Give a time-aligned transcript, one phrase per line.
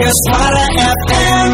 [0.00, 1.50] Suara FM.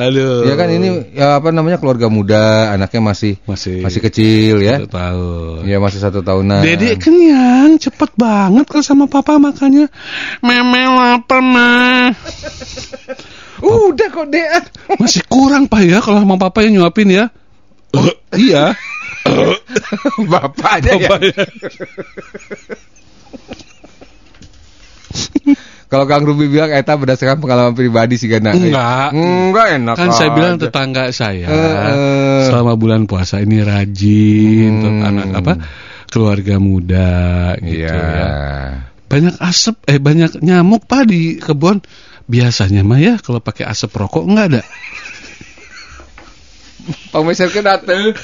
[0.00, 0.48] Aduh.
[0.48, 4.80] Ya kan ini ya apa namanya keluarga muda, anaknya masih masih masih kecil ya.
[4.80, 5.60] satu tahun.
[5.68, 6.64] Ya masih satu tahunan.
[6.64, 9.92] Dede kenyang, cepet banget kalau sama papa makannya.
[10.40, 12.16] Meme lapar mah.
[13.60, 14.64] Udah kok Dea.
[14.96, 17.28] Masih kurang pak ya kalau sama papa yang nyuapin ya.
[18.32, 18.72] iya.
[20.32, 21.12] Bapak aja ya.
[21.20, 21.44] Papa ya.
[25.90, 28.46] Kalau Kang Ruby bilang eta berdasarkan pengalaman pribadi sih kan.
[28.46, 29.10] Enggak.
[29.10, 29.94] Enggak enak.
[29.98, 31.50] Kan saya bilang tetangga saya
[32.46, 35.08] selama bulan puasa ini rajin untuk Hmm.
[35.10, 35.52] anak apa
[36.06, 37.98] keluarga muda gitu Iya.
[37.98, 38.28] ya.
[39.10, 41.82] Banyak asap eh banyak nyamuk pak di kebun.
[42.30, 44.62] Biasanya mah ya kalau pakai asap rokok enggak ada.
[47.10, 48.14] Pemirsa ke dateng.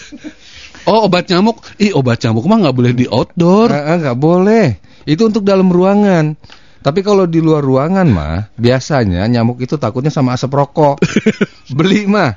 [0.87, 3.75] Oh obat nyamuk, ih obat nyamuk mah nggak boleh di outdoor.
[3.75, 4.79] Enggak boleh.
[5.03, 6.39] Itu untuk dalam ruangan.
[6.83, 11.03] Tapi kalau di luar ruangan mah biasanya nyamuk itu takutnya sama asap rokok.
[11.77, 12.37] Beli mah.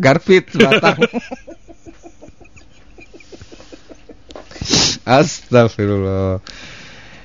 [0.00, 0.98] Garfit batang.
[5.04, 6.40] Astagfirullah.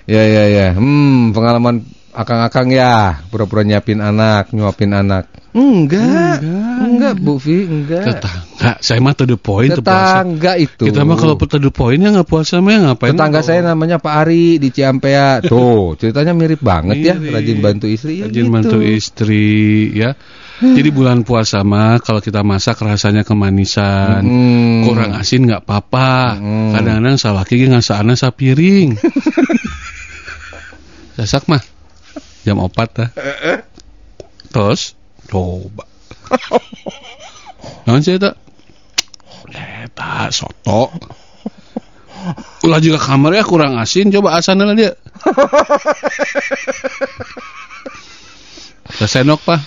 [0.09, 0.67] Ya ya ya.
[0.75, 5.29] Hmm, pengalaman akang-akang ya, pura-pura nyiapin anak, nyuapin anak.
[5.55, 6.43] Enggak.
[6.83, 8.21] Enggak, Bu Vi, enggak.
[8.59, 10.19] Tetangga, saya mah to the point tuh puasa.
[10.19, 10.83] Tetangga itu.
[10.91, 13.15] Kita mah kalau to the point ya nggak puasa mah ya ngapain?
[13.15, 15.47] Tetangga saya namanya Pak Ari di Ciampea.
[15.47, 18.51] Tuh, ceritanya mirip banget ya, rajin bantu istri ya Rajin gitu.
[18.51, 19.47] bantu istri
[19.95, 20.11] ya.
[20.59, 24.27] Jadi bulan puasa mah kalau kita masak rasanya kemanisan.
[24.27, 24.83] Hmm.
[24.83, 26.35] Kurang asin nggak apa-apa.
[26.35, 26.75] Hmm.
[26.75, 28.99] Kadang-kadang salaki ge ngasaana sapiring.
[31.15, 31.63] Sasak mah
[32.43, 33.09] jam 4 tah.
[34.51, 34.99] Terus
[35.31, 35.87] coba.
[37.87, 38.48] Naon sih eta?
[39.99, 40.95] Eta soto.
[42.63, 44.95] Ulah juga kamar ya kurang asin coba asana lah dia.
[48.95, 49.59] Senok pak.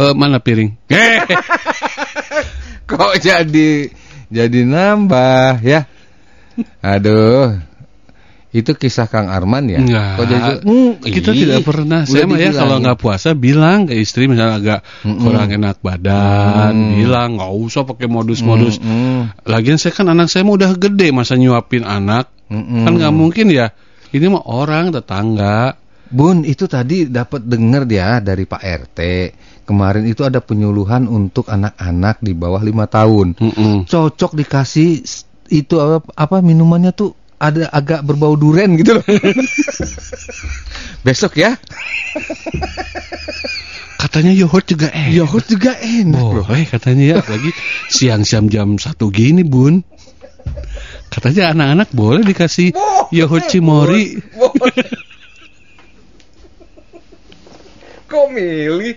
[0.00, 0.72] Eh, mana piring?
[2.88, 3.92] Kok jadi
[4.32, 5.84] jadi nambah ya?
[6.80, 7.60] Aduh.
[8.56, 9.84] Itu kisah Kang Arman ya?
[9.84, 10.16] enggak.
[10.16, 12.00] Kok jadi Hmm, kita ih, tidak pernah.
[12.08, 15.20] Saya mah ya kalau nggak puasa bilang ke istri misalnya agak Mm-mm.
[15.20, 16.92] kurang enak badan, Mm.
[17.04, 18.80] bilang nggak usah pakai modus-modus.
[18.80, 19.44] Mm-mm.
[19.44, 22.32] Lagian saya kan anak saya mah udah gede masa nyuapin anak.
[22.48, 22.88] Mm-mm.
[22.88, 23.76] Kan nggak mungkin ya.
[24.08, 25.76] Ini mah orang tetangga.
[26.06, 28.98] Bun, itu tadi dapat dengar dia dari Pak RT.
[29.66, 33.36] Kemarin itu ada penyuluhan untuk anak-anak di bawah lima tahun.
[33.36, 33.84] Mm-mm.
[33.84, 35.02] cocok dikasih
[35.50, 39.06] itu apa, apa minumannya tuh ada agak berbau duren gitu loh.
[41.06, 41.54] Besok ya.
[43.96, 45.12] Katanya yogurt juga enak.
[45.12, 46.20] Yogurt juga enak.
[46.20, 47.50] Boleh katanya ya, lagi
[47.92, 49.84] siang-siang jam satu gini bun.
[51.12, 52.72] Katanya anak-anak boleh dikasih
[53.12, 54.20] yogurt cimori.
[58.06, 58.96] Kok milih?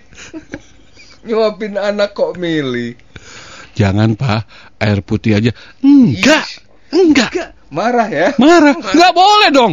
[1.26, 2.96] Nyuapin anak kok milih?
[3.76, 4.48] Jangan pak,
[4.80, 5.52] air putih aja.
[5.84, 6.46] Enggak,
[6.92, 7.59] enggak.
[7.70, 8.34] Marah ya?
[8.36, 9.72] Marah, enggak boleh dong.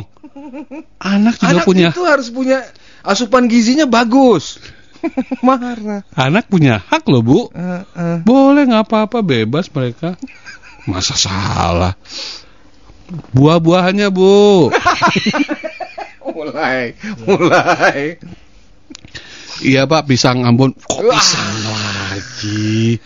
[1.01, 2.61] Anak juga Anak punya, itu harus punya
[3.01, 4.61] asupan gizinya bagus.
[5.45, 6.01] Marah.
[6.17, 7.39] anak punya hak loh bu.
[7.53, 8.17] Eh, eh.
[8.21, 10.17] Boleh nggak apa-apa, bebas mereka.
[10.89, 11.93] Masa salah?
[13.33, 14.69] Buah-buahannya bu.
[16.37, 16.93] Mulai,
[17.23, 18.19] mulai.
[19.63, 20.75] Iya pak, pisang Ambon.
[20.75, 23.01] Kok pisang lagi?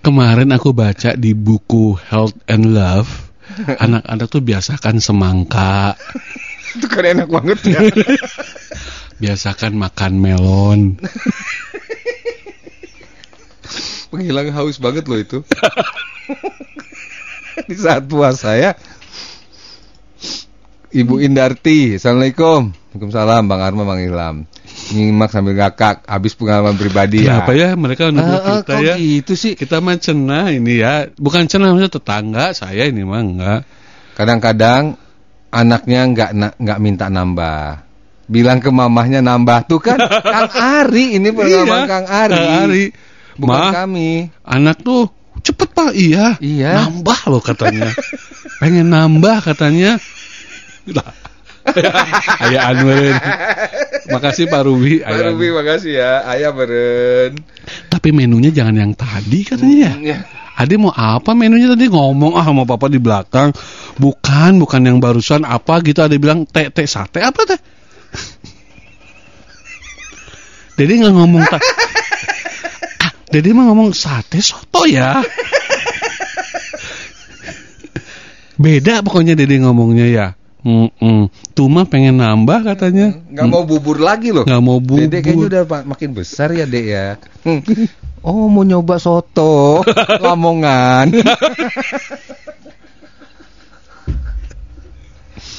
[0.00, 3.33] Kemarin aku baca di buku Health and Love,
[3.84, 5.94] anak-anak tuh biasakan semangka,
[6.74, 7.80] Itu kan enak banget ya.
[9.22, 10.98] biasakan makan melon.
[14.10, 15.38] Penghilang haus banget loh itu.
[17.70, 18.74] Di saat puasa ya.
[20.94, 22.74] Ibu Indarti, Assalamualaikum.
[22.74, 24.36] Waalaikumsalam, Bang Arma, Bang Ilham.
[24.90, 28.94] Nyimak sambil ngakak, habis pengalaman pribadi Kenapa ya mereka Ah, nuduh ah, kita kok ya?
[28.98, 29.52] gitu sih?
[29.54, 33.60] Kita mah cenah ini ya, bukan cenah maksudnya tetangga saya ini mah enggak.
[34.12, 35.00] Kadang-kadang
[35.48, 37.80] anaknya nggak na- nggak minta nambah.
[38.24, 39.96] Bilang ke mamahnya nambah tuh kan
[40.34, 42.32] Kang Ari ini pengalaman Iya, Kang Ari.
[42.34, 42.84] Kang Ari.
[43.34, 44.10] Bukan Ma, kami.
[44.44, 45.10] anak tuh
[45.40, 46.36] cepet pak, iya.
[46.38, 46.86] Iya.
[46.86, 47.90] Nambah loh katanya.
[48.60, 49.96] Pengen nambah katanya.
[50.88, 51.08] Lah.
[52.44, 53.16] Ayah Anwar.
[54.12, 55.00] Makasih Pak Ruby.
[55.00, 56.12] Pak Ayah Ruby makasih ya.
[56.28, 57.40] Ayah beren.
[57.88, 59.92] Tapi menunya jangan yang tadi katanya ya.
[60.00, 60.18] Ya.
[60.54, 63.50] Ade mau apa menunya tadi ngomong ah sama papa di belakang.
[63.98, 67.58] Bukan, bukan yang barusan apa gitu ada bilang teh teh sate apa teh?
[70.78, 71.62] Dede nggak ngomong tak.
[73.02, 75.18] ah, Dede mah ngomong sate soto ya.
[78.62, 80.26] Beda pokoknya Dede ngomongnya ya.
[80.64, 81.28] Mm-mm.
[81.52, 83.12] Tuh mah pengen nambah katanya.
[83.28, 84.48] Nggak mau bubur lagi loh.
[84.48, 85.04] Nggak mau bubur.
[85.04, 87.06] Dede kayaknya udah makin besar ya, Dek ya.
[87.44, 87.60] Hmm.
[88.24, 89.84] Oh, mau nyoba soto
[90.24, 91.12] Lamongan.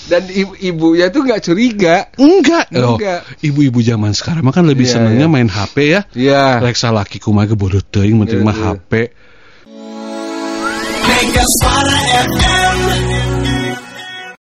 [0.06, 2.10] Dan ibu ibunya tuh nggak curiga.
[2.18, 2.69] Enggak.
[2.74, 3.25] Loh, Enggak.
[3.42, 5.34] Ibu-ibu zaman sekarang mah kan lebih Iya, senengnya iya.
[5.34, 6.01] main HP ya.
[6.13, 6.62] Iya.
[6.62, 8.66] Reksa laki kumaha bodoh teuing penting Iya, mah iya.
[8.74, 8.92] HP.
[11.06, 12.75] Mega Suara FM.